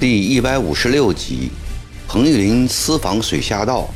[0.00, 1.50] 第一百五十六集，
[2.06, 3.88] 彭玉麟私访水下道，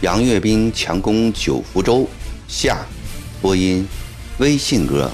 [0.00, 2.08] 杨岳斌强攻九福州。
[2.46, 2.78] 下，
[3.40, 3.84] 播音，
[4.38, 5.10] 微信歌。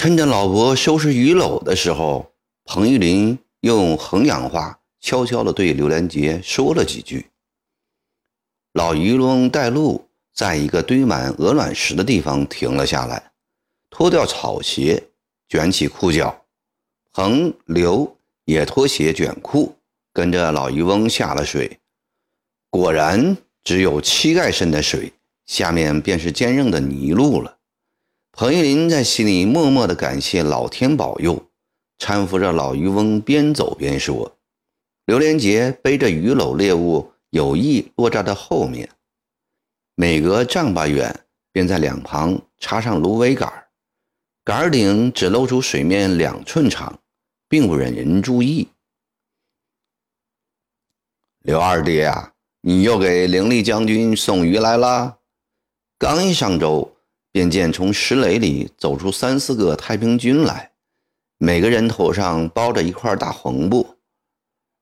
[0.00, 2.32] 趁着老伯收拾鱼篓的时候，
[2.64, 7.26] 彭玉麟用衡阳话悄悄地对刘连杰说了几句。
[8.72, 13.32] 老渔翁带路，在一个堆满鹅卵石的地方停了下来，
[13.90, 15.04] 脱掉草鞋，
[15.50, 16.46] 卷起裤脚。
[17.12, 19.76] 彭刘也脱鞋卷裤，
[20.14, 21.78] 跟着老渔翁下了水。
[22.70, 25.12] 果然，只有膝盖深的水，
[25.44, 27.58] 下面便是坚韧的泥路了。
[28.32, 31.48] 彭玉林在心里默默地感谢老天保佑，
[31.98, 34.38] 搀扶着老渔翁边走边说
[35.06, 38.90] ：“刘连杰背着鱼篓猎物。”有意落在他后面，
[39.94, 41.14] 每隔丈八远，
[41.52, 43.68] 便在两旁插上芦苇杆，
[44.42, 46.98] 杆顶只露出水面两寸长，
[47.48, 48.66] 并不引人注意。
[51.38, 55.18] 刘二爹啊，你又给凌厉将军送鱼来了？
[56.00, 56.96] 刚一上舟，
[57.32, 60.72] 便见从石垒里走出三四个太平军来，
[61.38, 63.96] 每个人头上包着一块大红布。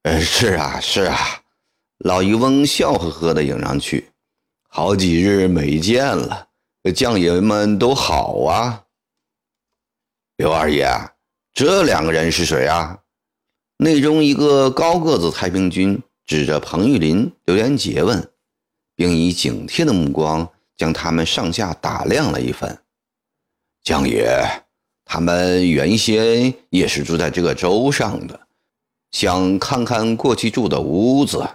[0.04, 1.16] 呃，是啊，是啊。
[1.98, 4.10] 老渔翁笑呵呵地迎上去，
[4.68, 6.48] 好几日没见了，
[6.94, 8.84] 将爷们都好啊。
[10.36, 10.88] 刘二爷，
[11.52, 13.00] 这两个人是谁啊？
[13.78, 18.30] 内中一个高个子太平军指着彭玉麟、刘连杰问，
[18.94, 22.84] 并以警惕的目光将他们上下打量了一番。
[23.82, 24.64] 江爷，
[25.04, 28.48] 他们原先也是住在这个州上的，
[29.10, 31.46] 想看看过去住的屋子。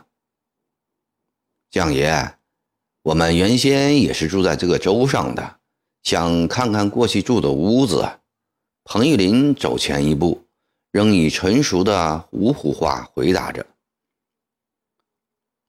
[1.72, 2.35] 江爷，
[3.01, 5.59] 我们原先也是住在这个州上的，
[6.03, 8.19] 想看看过去住的屋子。
[8.83, 10.45] 彭玉林走前一步，
[10.91, 13.66] 仍以纯熟的芜湖话回答着：“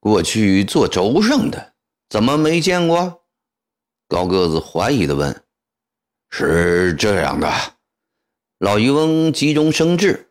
[0.01, 1.75] 过去做州上的，
[2.09, 3.21] 怎么没见过？”
[4.09, 5.43] 高个子怀疑地问
[6.31, 7.51] ：“是这样的。”
[8.59, 10.29] 老渔翁急中生智：“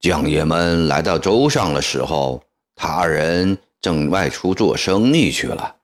[0.00, 2.42] 将爷们来到舟上的时候，
[2.74, 5.76] 他二人。”正外出做生意去了，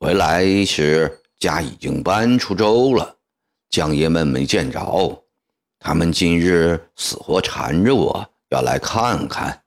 [0.00, 3.18] 回来时家已经搬出舟了，
[3.70, 5.24] 将爷们没见着。
[5.78, 9.62] 他们今日死活缠着我要来看看，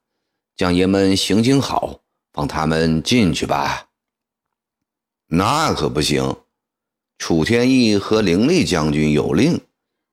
[0.58, 2.00] 将爷们行行好，
[2.34, 3.88] 放他们进去吧。
[5.26, 6.36] 那可不行，
[7.20, 9.60] 楚天意和凌厉将军有令，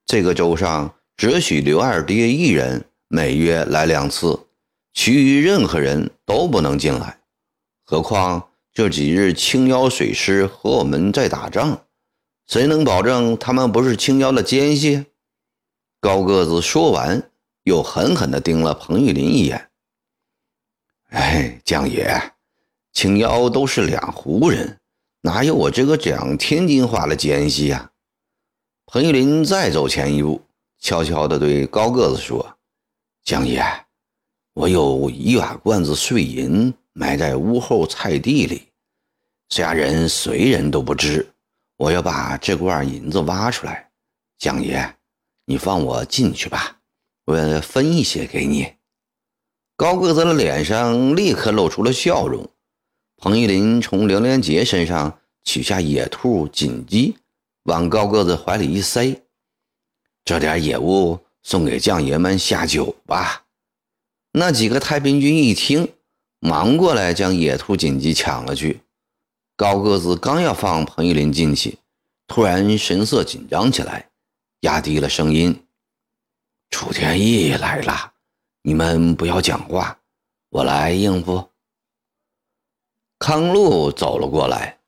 [0.04, 4.38] 这个州上只许刘二爹一人每月来两次，
[4.92, 7.18] 其余任何人都不能进来。
[7.82, 11.80] 何况这几日青妖水师和我们在打仗，
[12.46, 15.06] 谁能保证他们不是青妖的奸细？
[16.00, 17.30] 高个子说完，
[17.62, 19.70] 又狠狠地盯了彭玉麟一眼。
[21.08, 22.32] 哎，将爷，
[22.92, 24.78] 青妖都是两湖人，
[25.20, 27.90] 哪有我这个讲天津话的奸细呀？
[28.86, 30.40] 彭玉林再走前一步，
[30.78, 32.56] 悄悄地对高个子说
[33.24, 33.62] ：“江爷，
[34.54, 38.72] 我有一瓦罐子碎银。”埋在屋后菜地里，
[39.50, 41.32] 家人谁人都不知。
[41.76, 43.88] 我要把这罐银子挖出来，
[44.36, 44.96] 蒋爷，
[45.44, 46.80] 你放我进去吧，
[47.24, 48.74] 我分一些给你。
[49.76, 52.50] 高个子的脸上立刻露出了笑容。
[53.18, 57.18] 彭玉林从刘连杰身上取下野兔锦鸡，
[57.64, 59.22] 往高个子怀里一塞，
[60.24, 63.44] 这点野物送给将爷们下酒吧。
[64.32, 65.92] 那几个太平军一听。
[66.40, 68.82] 忙过来将野兔锦鸡抢了去。
[69.56, 71.78] 高个子刚要放彭玉林进去，
[72.28, 74.08] 突然神色紧张起来，
[74.60, 75.64] 压低了声音
[76.70, 78.12] ：“楚天意来了，
[78.62, 79.98] 你们不要讲话，
[80.50, 81.44] 我来应付。”
[83.18, 84.78] 康禄走了过来。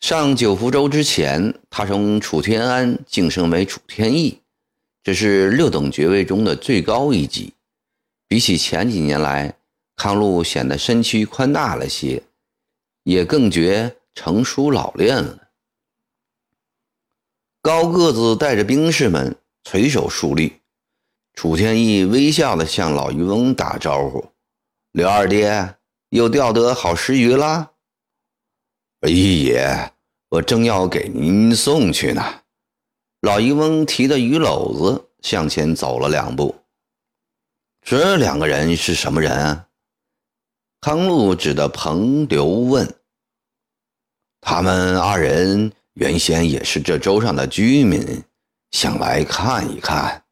[0.00, 4.40] 上九福州之前，他从楚天安晋升为楚天意，
[5.02, 7.52] 这是六等爵位中的最高一级。
[8.26, 9.54] 比起前几年来，
[9.96, 12.22] 康禄显得身躯宽大了些，
[13.02, 15.48] 也更觉成熟老练了。
[17.60, 20.60] 高个子带着兵士们垂手竖立，
[21.34, 24.24] 楚天意微笑地向老渔翁打招呼
[24.92, 25.74] ：“刘二爹
[26.10, 27.72] 又钓得好食鱼了。
[29.08, 29.92] ”“一爷，
[30.28, 32.22] 我正要给您送去呢。”
[33.22, 36.54] 老渔翁提着鱼篓子向前走了两步。
[37.82, 39.66] 这两个人是什么人啊？
[40.80, 42.94] 康禄指着彭刘问
[44.40, 48.24] ：“他们二人原先也是这州上的居民，
[48.70, 50.24] 想来看一看。”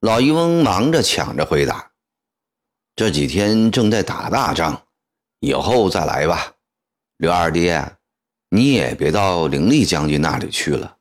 [0.00, 1.92] 老渔翁忙着抢着回答
[2.96, 4.86] ：“这几天正在打大仗，
[5.42, 6.54] 以后再来吧。”
[7.18, 7.96] 刘二爹，
[8.48, 10.96] 你也别到凌厉将军那里去了，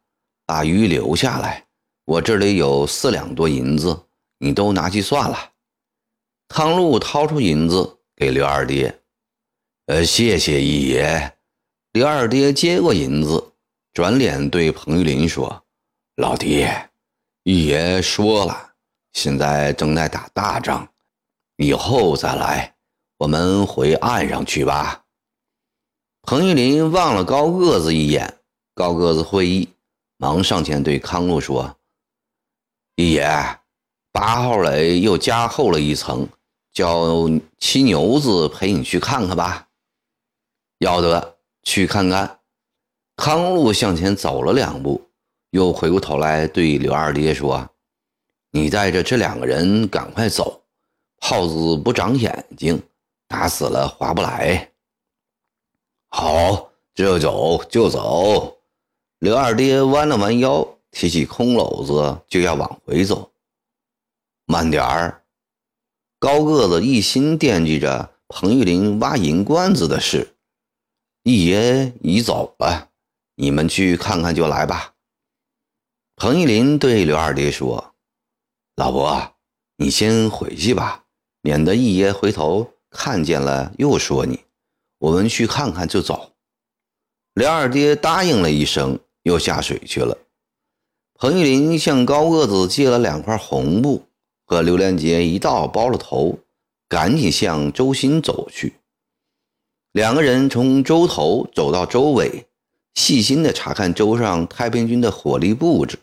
[0.46, 1.66] 把鱼留下来。
[2.06, 4.08] 我这里有四两多银子，
[4.40, 5.52] 你都拿去算了。
[6.48, 9.00] 汤禄掏出银子给刘二爹，
[9.86, 11.38] 呃，谢谢一爷。
[11.94, 13.54] 刘二爹接过银子，
[13.94, 15.64] 转脸对彭玉林说
[16.18, 16.90] ：“老爹，
[17.44, 18.74] 一爷说了，
[19.14, 20.88] 现在正在打大仗，
[21.58, 22.76] 以后再来，
[23.22, 25.04] 我们回岸上去吧。”
[26.26, 28.40] 彭玉林望了高个子一眼，
[28.74, 29.70] 高个子会意，
[30.18, 31.78] 忙上前对康禄说
[32.98, 33.30] ：“一爷，
[34.12, 36.28] 八号垒又加厚了一层，
[36.74, 37.30] 叫
[37.60, 39.68] 七牛子陪你去看看吧。”
[40.80, 42.40] 要得，去看看。
[43.18, 45.00] 康禄向前走了两步，
[45.52, 47.70] 又回过头来对刘二爹说
[48.50, 50.64] ：“你带着这两个人赶快走，
[51.20, 52.82] 耗子不长眼睛，
[53.32, 54.72] 打死了划不来。”
[56.14, 58.58] 好，就走就走。
[59.20, 63.32] 刘二爹弯了弯腰，提起空篓子就要往回走。
[64.46, 65.24] 慢点儿，
[66.20, 70.36] 高个子一心惦记着彭玉林挖银罐子的事。
[71.24, 72.90] 一爷已走了，
[73.36, 74.94] 你们去看看就来吧。
[76.18, 77.96] 彭玉林对刘二爹说
[78.76, 79.36] ：“老伯，
[79.78, 81.06] 你先回去吧，
[81.42, 84.42] 免得一爷回头看见了又说你。”
[85.02, 86.34] 我们去看看就走。
[87.34, 90.16] 刘二爹答应了一声，又下水去了。
[91.16, 94.04] 彭玉林向高个子借了两块红布，
[94.46, 96.38] 和刘连杰一道包了头，
[96.88, 98.76] 赶紧向周新走去。
[99.92, 102.46] 两个人从周头走到周尾，
[102.94, 105.98] 细心地查看周上太平军的火力布置，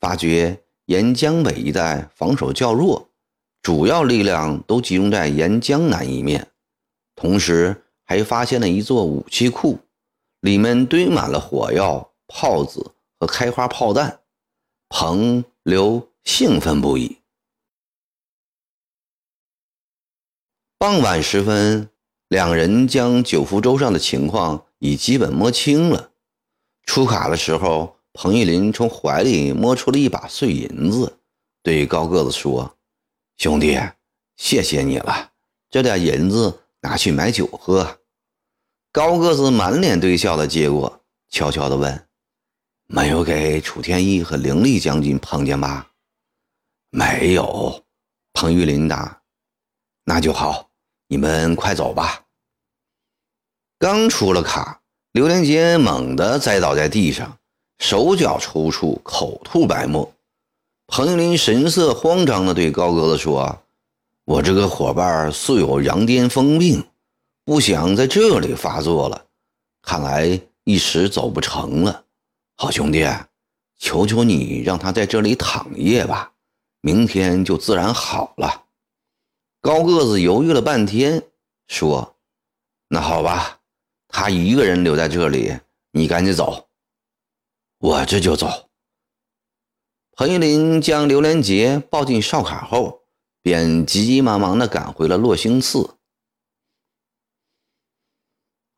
[0.00, 3.07] 发觉沿江北一带防守较弱，
[3.62, 6.48] 主要力量都集中在沿江南一面，
[7.14, 7.84] 同时。
[8.10, 9.80] 还发现了一座武器库，
[10.40, 14.20] 里面堆满了火药、炮子和开花炮弹。
[14.88, 17.18] 彭刘兴奋不已。
[20.78, 21.90] 傍晚时分，
[22.28, 26.12] 两人将九福州上的情况已基本摸清了。
[26.84, 31.18] 出卡的时候，彭玉林从怀里摸出了一把碎银子，
[31.62, 32.74] 对高个子说
[33.38, 33.80] ：“兄弟，
[34.36, 35.30] 谢谢你了，
[35.70, 37.98] 这点银子。”拿去买酒喝。
[38.92, 42.06] 高个子满脸堆笑的接过，悄悄的问
[42.86, 45.90] ：“没有给楚天一和凌厉将军碰见吧
[46.90, 47.84] ？”“没有。”
[48.32, 49.20] 彭玉林答。
[50.06, 50.70] “那就好，
[51.08, 52.24] 你们快走吧。”
[53.76, 54.80] 刚出了卡，
[55.10, 57.36] 刘连杰猛地栽倒在地上，
[57.80, 60.08] 手脚抽搐，口吐白沫。
[60.88, 63.62] 彭林神色慌张的对高个子说。
[64.24, 66.84] 我这个伙伴素有羊癫疯病，
[67.46, 69.24] 不想在这里发作了，
[69.80, 72.04] 看来一时走不成了。
[72.56, 73.06] 好兄弟，
[73.78, 76.32] 求求你让他在这里躺一夜吧，
[76.82, 78.64] 明天就自然好了。
[79.62, 81.22] 高个子犹豫了半天，
[81.68, 82.16] 说
[82.88, 83.60] ：“那好吧，
[84.08, 85.58] 他一个人留在这里，
[85.92, 86.68] 你赶紧走，
[87.78, 88.67] 我这就走。”
[90.18, 93.02] 彭玉林将刘连杰抱进哨卡后。
[93.40, 95.94] 便急急忙忙地赶回了洛星寺。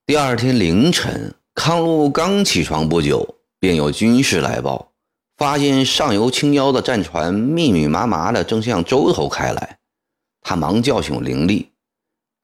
[0.04, 4.92] 第二天凌晨，康禄刚起床不久，便有军士来报，
[5.38, 9.78] 发现上游青腰的战船密密麻麻的正向洲头开来。
[10.42, 11.70] 他忙叫醒凌厉，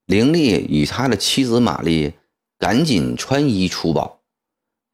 [0.07, 2.15] 凌厉与他的妻子玛丽
[2.59, 4.23] 赶紧穿衣出堡。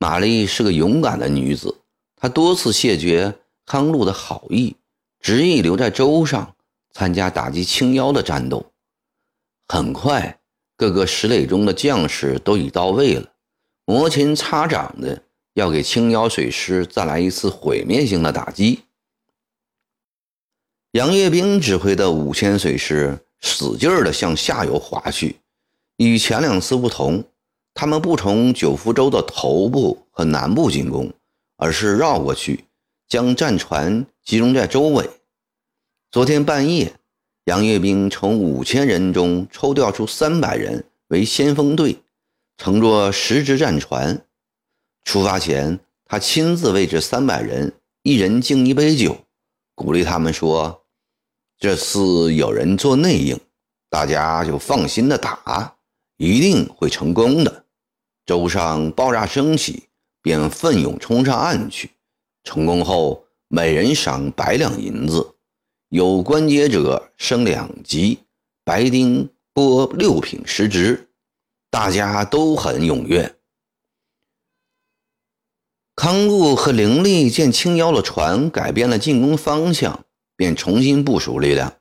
[0.01, 1.79] 玛丽是个勇敢的女子，
[2.17, 4.77] 她多次谢绝康禄的好意，
[5.21, 6.55] 执意留在州上。
[6.95, 8.67] 参加打击青妖的战斗，
[9.67, 10.39] 很快，
[10.77, 13.33] 各个石垒中的将士都已到位了，
[13.87, 15.23] 摩拳擦掌的
[15.55, 18.81] 要给青妖水师再来一次毁灭性的打击。
[20.91, 25.37] 杨业兵指挥的五千水师使劲儿的向下游划去，
[25.97, 27.25] 与前两次不同，
[27.73, 31.11] 他们不从九福州的头部和南部进攻，
[31.57, 32.67] 而是绕过去，
[33.09, 35.09] 将战船集中在周围。
[36.11, 36.95] 昨天半夜，
[37.45, 41.99] 杨业兵从五千人中抽调出三百人为先锋队，
[42.57, 44.25] 乘坐十只战船。
[45.05, 49.17] 出发前，他亲自为这三百人一人敬一杯酒，
[49.75, 50.85] 鼓励他们说
[51.59, 53.39] ：“这次有人做内应，
[53.91, 55.77] 大家就放心的打，
[56.19, 57.65] 一定会成功的。”
[58.25, 59.89] 舟上爆炸声起，
[60.23, 61.91] 便奋勇冲上岸去。
[62.45, 65.35] 成功后，每人赏百两银子，
[65.89, 68.19] 有关节者升两级，
[68.65, 71.09] 白丁拨六品失职。
[71.71, 73.35] 大家都很踊跃。
[75.95, 80.05] 康禄和凌力见青妖的船改变了进攻方向，
[80.37, 81.75] 便重新部署力量，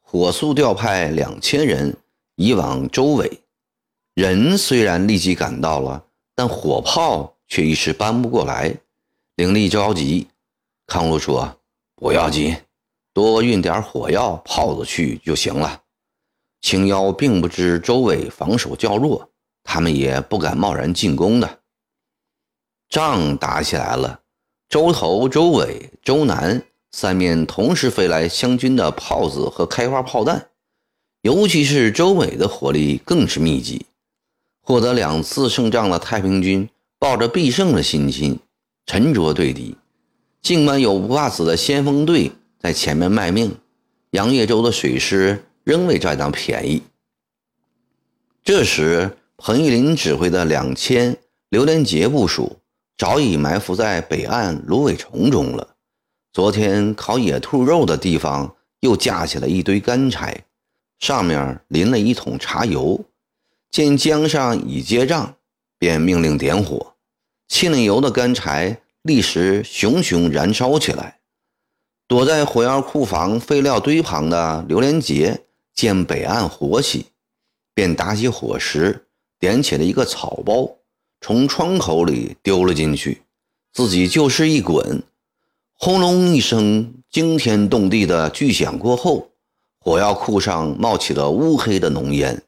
[0.00, 1.96] 火速调派两千人
[2.34, 3.42] 移往周围。
[4.14, 8.74] 人虽然立即赶到了，但火炮却一时搬不过来。
[9.36, 10.28] 凌力着急，
[10.86, 11.58] 康禄说
[11.94, 12.56] ：“不要紧，
[13.12, 15.82] 多运点火药、炮子去就行了。”
[16.62, 19.28] 青妖并不知周围防守较弱，
[19.62, 21.58] 他们也不敢贸然进攻的。
[22.88, 24.20] 仗打起来了，
[24.70, 30.48] 周头、周尾、周南三面同时飞来湘军的炮子和开花炮弹，
[31.20, 33.84] 尤其是周尾的火力更是密集。
[34.62, 38.40] 获得两次胜仗的太平军抱着必胜的信心，
[38.86, 39.76] 沉着对敌。
[40.40, 43.54] 尽管有不怕死的先锋队在前面卖命，
[44.10, 46.82] 杨业洲的水师仍未占到便宜。
[48.42, 51.16] 这时，彭玉麟指挥的两千
[51.48, 52.58] 榴莲节部署。
[52.98, 55.68] 早已埋伏在北岸芦苇丛中了。
[56.32, 60.44] 昨天烤野兔肉的地方又架起了一堆干柴，
[60.98, 63.04] 上面淋了一桶茶油。
[63.70, 65.34] 见江上已结账，
[65.78, 66.94] 便命令点火。
[67.48, 71.18] 沁了油的干柴立时熊熊燃烧起来。
[72.08, 75.42] 躲在火药库房废料堆旁的刘连杰
[75.74, 77.06] 见北岸火起，
[77.74, 79.06] 便打起火石，
[79.40, 80.70] 点起了一个草包。
[81.20, 83.22] 从窗口里丢了进去，
[83.72, 85.02] 自己就是一滚，
[85.74, 89.30] 轰隆一声惊天动地的巨响过后，
[89.80, 92.40] 火药库上冒起了乌黑的浓烟。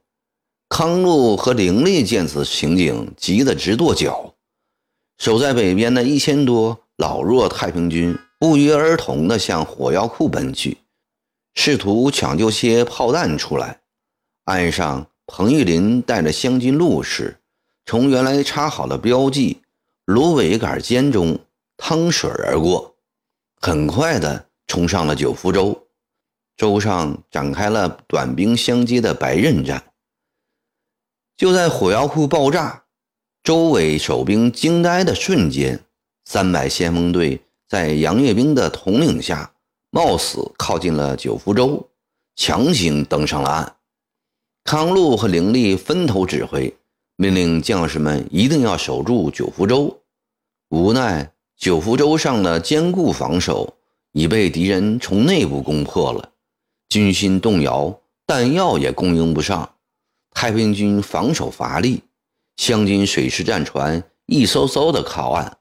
[0.68, 4.34] 康禄和凌厉见此情景，急得直跺脚。
[5.18, 10.78] 守在北边的一千多老弱太平军不约而同地向火药库奔去，
[11.54, 13.80] 试图抢救些炮弹出来。
[14.44, 17.40] 岸上，彭玉麟带着湘军陆士。
[17.84, 19.62] 从原来插好的标记
[20.04, 21.38] 芦苇杆尖中
[21.76, 22.94] 趟水而过，
[23.60, 25.86] 很快的冲上了九福洲。
[26.56, 29.82] 洲上展开了短兵相接的白刃战。
[31.36, 32.84] 就在火药库爆炸，
[33.48, 35.80] 周围守兵惊呆的瞬间，
[36.26, 39.54] 三百先锋队在杨业兵的统领下，
[39.88, 41.88] 冒死靠近了九福洲，
[42.36, 43.76] 强行登上了岸。
[44.64, 46.76] 康禄和凌厉分头指挥。
[47.16, 49.98] 命令将士们一定要守住九福洲。
[50.68, 53.78] 无奈九福洲上的坚固防守
[54.12, 56.32] 已被敌人从内部攻破了，
[56.90, 59.70] 军心动摇，弹药也供应不上。
[60.32, 62.02] 太平军防守乏力，
[62.58, 65.58] 湘军水师战船一艘艘的靠岸，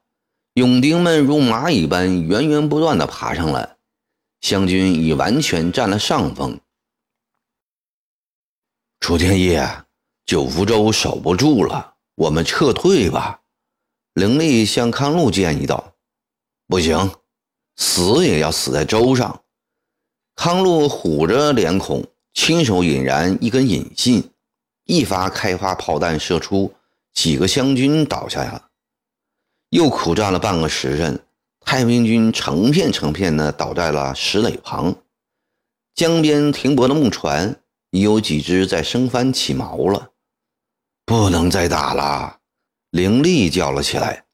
[0.55, 3.77] 勇丁们如蚂蚁般源源不断的爬上来，
[4.41, 6.59] 湘军已完全占了上风。
[8.99, 9.65] 楚天业。
[10.25, 13.39] 九福州守不住了，我们撤退吧。
[14.13, 15.93] 凌厉向康禄建议道
[16.67, 17.11] ：“不行，
[17.77, 19.43] 死也要死在州上。”
[20.35, 24.29] 康禄虎着脸孔，亲手引燃一根引信，
[24.83, 26.73] 一发开花炮弹射出，
[27.17, 28.67] 几个湘军倒下了。
[29.71, 31.19] 又苦战了半个时辰，
[31.61, 34.95] 太平军成片成片的倒在了石垒旁。
[35.95, 37.59] 江边停泊的木船
[37.89, 40.11] 已有几只在生帆起锚了。
[41.07, 42.37] 不能再打了，
[42.91, 44.25] 凌厉叫了起来：“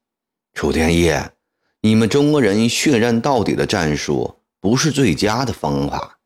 [0.52, 1.32] 楚天业，
[1.80, 6.18] 你们中国人血战到底的战术不是最佳的方法，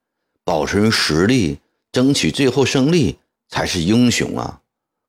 [0.43, 1.61] 保存实力，
[1.93, 4.61] 争取最后胜利才是英雄啊！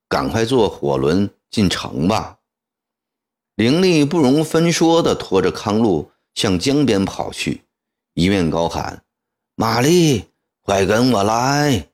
[0.09, 2.39] 赶快坐火轮进城吧！”
[3.55, 7.63] 凌力不容分说地拖着康禄向江边跑去，
[8.13, 9.05] 一面高喊
[9.55, 10.25] ：“玛丽，
[10.63, 11.87] 快跟我来！”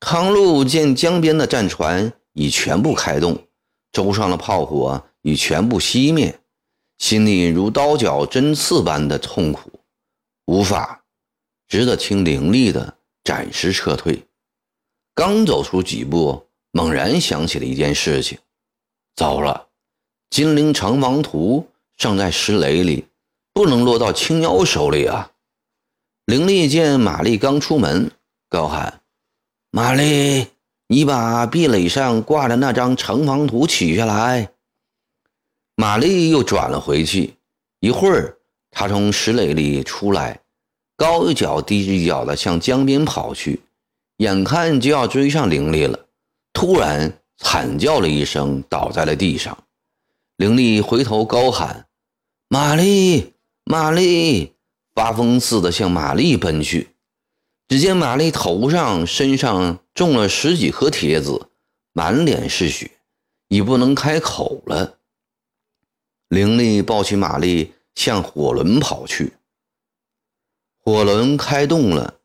[0.00, 2.10] 康禄见江边的战船。
[2.34, 3.46] 已全部开动，
[3.92, 6.40] 舟上的炮火已全部熄灭，
[6.96, 9.70] 心里如刀绞针刺般的痛苦，
[10.46, 11.04] 无法，
[11.68, 14.26] 只得听凌力的暂时撤退。
[15.14, 18.38] 刚走出几步，猛然想起了一件事情：
[19.14, 19.68] 糟了，
[20.30, 23.06] 金陵城王图尚在石垒里，
[23.52, 25.30] 不能落到青妖手里啊！
[26.24, 28.10] 灵力见玛丽刚出门，
[28.48, 29.02] 高喊
[29.70, 30.48] ：“玛丽！”
[30.88, 34.52] 你把壁垒上挂的那张城防图取下来。
[35.74, 37.34] 玛丽又转了回去，
[37.80, 38.36] 一会儿
[38.70, 40.40] 她从石垒里出来，
[40.96, 43.62] 高一脚低一脚的向江边跑去，
[44.18, 45.98] 眼看就要追上灵力了，
[46.62, 49.64] 突然惨叫了一声，倒在了地上。
[50.36, 51.88] 灵力回头高喊
[52.46, 53.32] ：“玛丽，
[53.64, 54.54] 玛丽！”
[54.94, 56.90] 发疯似的向玛丽奔去。
[57.66, 61.48] 只见玛丽头上、身上中了十几颗铁子，
[61.92, 62.92] 满脸是血，
[63.48, 64.98] 已不能开口了。
[66.28, 67.72] 灵力抱起玛丽。
[67.96, 69.32] 向火轮跑去，
[70.78, 72.20] 火轮开动了。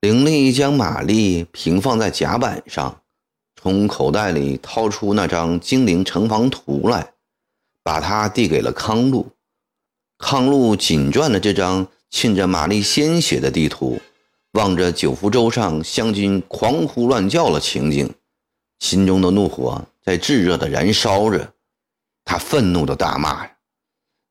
[0.00, 3.02] 灵力将玛丽平放在甲板上，
[3.60, 7.12] 从口袋里掏出那张精灵城防图来，
[7.82, 9.28] 把它递给了康禄。
[10.16, 14.00] 康禄紧攥着这张浸着玛丽鲜血的地图，
[14.52, 18.14] 望着九福州上湘军狂呼乱叫的情景，
[18.78, 21.52] 心中的怒火在炙热的燃烧着。
[22.24, 23.44] 他愤怒的大骂。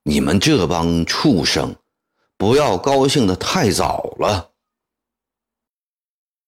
[0.03, 1.75] 你们这帮畜生，
[2.38, 4.51] 不要高兴的太早了。